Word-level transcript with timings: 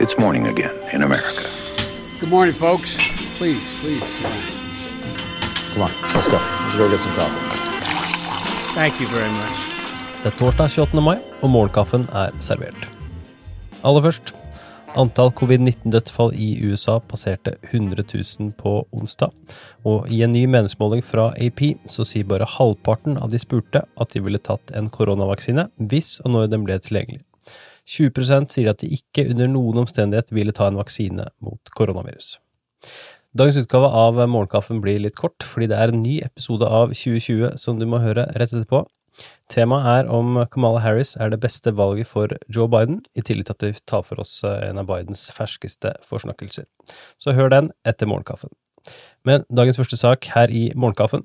It's 0.00 0.16
morning 0.16 0.46
again 0.46 0.70
in 0.92 1.02
America. 1.02 1.42
Good 2.20 2.30
morning, 2.30 2.54
folks. 2.54 2.94
Please, 3.36 3.74
please. 3.80 4.08
Come 5.72 5.82
on, 5.82 5.90
let's 6.14 6.28
go. 6.28 6.38
Let's 6.38 6.76
go 6.76 6.88
get 6.88 7.00
some 7.00 7.12
coffee. 7.14 7.42
Thank 8.76 9.00
you 9.00 9.08
very 9.08 9.30
much. 9.30 9.58
Det 10.22 10.30
er 10.30 10.38
torsdag 10.38 10.70
28. 10.70 11.02
mai, 11.02 11.16
og 11.42 11.50
morgenkaffen 11.50 12.06
er 12.14 12.30
servert. 12.38 12.86
Aller 13.82 14.02
først, 14.06 14.34
antall 14.94 15.34
covid-19-dødsfall 15.34 16.30
i 16.34 16.48
USA 16.62 17.00
passerte 17.00 17.56
100 17.72 18.06
000 18.14 18.52
på 18.54 18.86
onsdag, 18.92 19.34
og 19.82 20.06
i 20.14 20.22
en 20.22 20.32
ny 20.32 20.44
meningsmåling 20.46 21.02
fra 21.02 21.32
AP 21.34 21.64
så 21.90 22.06
sier 22.06 22.24
bare 22.30 22.46
halvparten 22.46 23.18
av 23.18 23.34
de 23.34 23.42
spurte 23.42 23.82
at 23.82 24.14
de 24.14 24.22
ville 24.22 24.38
tatt 24.38 24.70
en 24.78 24.90
koronavaksine 24.94 25.72
hvis 25.90 26.20
og 26.22 26.36
når 26.36 26.54
den 26.54 26.70
ble 26.70 26.78
tilgjengelig. 26.78 27.24
20% 27.88 28.52
sier 28.52 28.72
at 28.72 28.82
de 28.82 28.90
ikke 28.98 29.28
under 29.32 29.48
noen 29.50 29.82
omstendighet 29.84 30.32
ville 30.34 30.54
ta 30.56 30.68
en 30.68 30.78
vaksine 30.80 31.28
mot 31.44 31.72
koronavirus. 31.76 32.36
Dagens 33.38 33.58
utgave 33.60 33.88
av 33.92 34.18
Morgenkaffen 34.30 34.80
blir 34.84 35.00
litt 35.02 35.16
kort, 35.16 35.44
fordi 35.44 35.68
det 35.70 35.76
er 35.78 35.92
en 35.92 36.02
ny 36.02 36.18
episode 36.24 36.66
av 36.66 36.94
2020 36.96 37.58
som 37.60 37.80
du 37.80 37.86
må 37.88 38.00
høre 38.02 38.26
rett 38.34 38.54
etterpå. 38.54 38.86
Temaet 39.50 39.88
er 39.92 40.12
om 40.14 40.38
Kamala 40.52 40.80
Harris 40.84 41.16
er 41.18 41.32
det 41.32 41.40
beste 41.42 41.72
valget 41.76 42.08
for 42.10 42.32
Joe 42.54 42.68
Biden, 42.70 43.00
i 43.18 43.24
tillegg 43.24 43.48
til 43.48 43.56
at 43.56 43.66
vi 43.66 43.84
tar 43.90 44.04
for 44.06 44.22
oss 44.22 44.40
en 44.46 44.80
av 44.80 44.88
Bidens 44.88 45.28
ferskeste 45.34 45.96
forsnakkelser. 46.06 46.68
Så 47.18 47.34
hør 47.36 47.52
den 47.52 47.70
etter 47.88 48.10
morgenkaffen. 48.10 48.52
Men 49.26 49.44
dagens 49.52 49.76
første 49.80 49.98
sak 49.98 50.28
her 50.32 50.50
i 50.54 50.68
Morgenkaffen. 50.78 51.24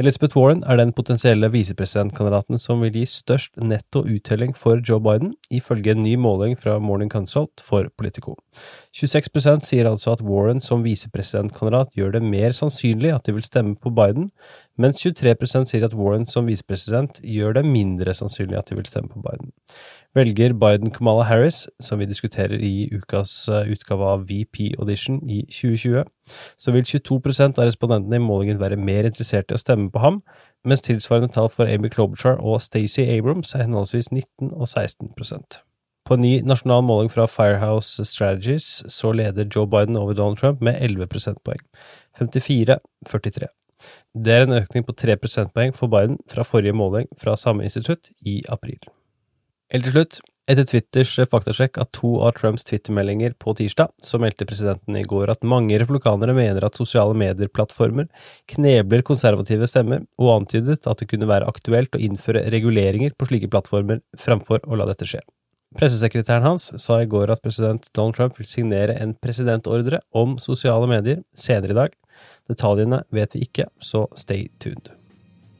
Elizabeth 0.00 0.36
Warren 0.38 0.62
er 0.70 0.78
den 0.78 0.92
potensielle 0.96 1.50
visepresidentkandidaten 1.52 2.60
som 2.60 2.80
vil 2.84 2.94
gi 2.94 3.04
størst 3.10 3.58
netto 3.60 4.04
uttelling 4.06 4.54
for 4.56 4.80
Joe 4.80 5.02
Biden, 5.02 5.34
ifølge 5.52 5.92
en 5.92 6.04
ny 6.04 6.14
måling 6.20 6.54
fra 6.60 6.78
Morning 6.78 7.10
Consult 7.12 7.64
for 7.64 7.90
Politico. 7.98 8.36
26% 8.96 9.66
sier 9.68 9.90
altså 9.90 10.14
at 10.14 10.24
Warren 10.24 10.62
som 10.64 10.86
visepresidentkandidat 10.86 11.92
gjør 11.98 12.16
det 12.16 12.24
mer 12.24 12.56
sannsynlig 12.56 13.12
at 13.14 13.26
de 13.26 13.36
vil 13.36 13.46
stemme 13.46 13.76
på 13.76 13.92
Biden, 13.94 14.30
mens 14.80 15.02
23% 15.04 15.70
sier 15.70 15.84
at 15.86 15.98
Warren 15.98 16.28
som 16.30 16.48
visepresident 16.48 17.20
gjør 17.20 17.58
det 17.58 17.66
mindre 17.68 18.14
sannsynlig 18.14 18.60
at 18.60 18.70
de 18.70 18.78
vil 18.78 18.88
stemme 18.88 19.12
på 19.12 19.22
Biden. 19.24 19.52
Velger 20.14 20.52
Biden 20.54 20.92
Kamala 20.94 21.24
Harris, 21.26 21.64
som 21.82 21.98
vi 21.98 22.06
diskuterer 22.06 22.60
i 22.62 22.86
ukas 22.94 23.48
utgave 23.50 24.06
av 24.06 24.28
VP 24.28 24.76
Audition 24.78 25.18
i 25.26 25.40
2020, 25.50 26.04
så 26.56 26.74
vil 26.74 26.86
22% 26.86 27.58
av 27.58 27.66
respondentene 27.66 28.20
i 28.20 28.22
målingen 28.22 28.60
være 28.60 28.78
mer 28.78 29.08
interessert 29.08 29.50
i 29.50 29.58
å 29.58 29.60
stemme 29.60 29.90
på 29.90 30.04
ham, 30.04 30.20
mens 30.64 30.86
tilsvarende 30.86 31.32
tall 31.34 31.50
for 31.50 31.66
Amy 31.66 31.90
Klobuchar 31.90 32.38
og 32.38 32.62
Stacey 32.62 33.08
Abrams 33.18 33.56
er 33.56 33.66
henholdsvis 33.66 34.12
19 34.12 34.54
og 34.54 34.68
16% 34.70 35.60
På 36.06 36.14
en 36.14 36.22
ny 36.22 36.32
nasjonal 36.46 36.86
måling 36.86 37.10
fra 37.10 37.26
Firehouse 37.26 38.04
Strategies 38.06 38.84
så 38.92 39.12
leder 39.12 39.50
Joe 39.50 39.66
Biden 39.66 39.96
over 39.96 40.14
Donald 40.14 40.38
Trump 40.38 40.62
med 40.62 40.78
11 40.78 41.10
prosentpoeng, 41.10 41.62
54-43. 42.20 43.50
Det 44.14 44.32
er 44.32 44.46
en 44.46 44.60
økning 44.62 44.84
på 44.86 44.94
3 44.94 45.16
prosentpoeng 45.16 45.74
for 45.74 45.90
Biden 45.90 46.20
fra 46.30 46.46
forrige 46.46 46.76
måling 46.76 47.08
fra 47.18 47.36
samme 47.36 47.64
institutt 47.66 48.12
i 48.20 48.42
april. 48.48 48.78
Helt 49.72 49.86
til 49.88 49.94
slutt, 49.94 50.18
etter 50.44 50.66
Twitters 50.68 51.14
faktasjekk 51.32 51.78
av 51.80 51.86
to 51.96 52.10
av 52.26 52.34
Trumps 52.36 52.66
twittermeldinger 52.68 53.32
på 53.40 53.54
tirsdag, 53.56 53.94
så 54.04 54.18
meldte 54.20 54.44
presidenten 54.44 54.98
i 55.00 55.04
går 55.08 55.30
at 55.32 55.46
mange 55.46 55.78
republikanere 55.80 56.34
mener 56.36 56.66
at 56.66 56.76
sosiale 56.76 57.16
medier-plattformer 57.16 58.10
knebler 58.52 59.04
konservative 59.08 59.64
stemmer, 59.70 60.02
og 60.20 60.34
antydet 60.34 60.84
at 60.84 61.00
det 61.00 61.08
kunne 61.08 61.30
være 61.30 61.48
aktuelt 61.48 61.96
å 61.96 62.02
innføre 62.02 62.44
reguleringer 62.52 63.16
på 63.16 63.30
slike 63.30 63.48
plattformer 63.54 64.02
fremfor 64.20 64.60
å 64.68 64.76
la 64.76 64.88
dette 64.90 65.08
skje. 65.08 65.22
Pressesekretæren 65.74 66.44
hans 66.44 66.68
sa 66.78 67.00
i 67.02 67.08
går 67.10 67.32
at 67.32 67.42
president 67.42 67.88
Donald 67.96 68.18
Trump 68.18 68.36
vil 68.38 68.46
signere 68.46 68.98
en 69.00 69.16
presidentordre 69.16 70.02
om 70.14 70.36
sosiale 70.42 70.86
medier 70.90 71.24
senere 71.34 71.72
i 71.72 71.78
dag. 71.80 71.96
Detaljene 72.52 73.00
vet 73.16 73.34
vi 73.34 73.46
ikke, 73.48 73.66
så 73.82 74.04
stay 74.14 74.46
tuned. 74.62 74.92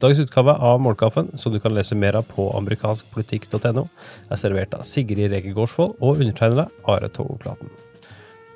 Dagens 0.01 0.19
utgave 0.19 0.51
av 0.59 0.81
Målkaffen, 0.83 1.29
som 1.39 1.53
du 1.53 1.59
kan 1.63 1.73
lese 1.75 1.95
mer 1.95 2.17
av 2.19 2.27
på 2.27 2.49
amerikanskpolitikk.no, 2.57 3.85
er 4.27 4.41
servert 4.41 4.75
av 4.75 4.83
Sigrid 4.87 5.31
Rege 5.31 5.55
Gårdsvold 5.55 5.95
og 6.01 6.19
undertegnede 6.19 6.67
Are 6.91 7.09
Togoklaten. 7.15 7.71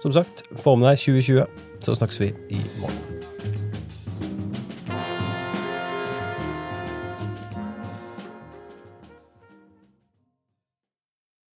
Som 0.04 0.16
sagt, 0.16 0.44
få 0.60 0.76
med 0.76 0.92
deg 0.92 1.00
2020, 1.06 1.64
så 1.84 1.96
snakkes 1.96 2.22
vi 2.24 2.34
i 2.56 2.62
morgen. 2.80 3.59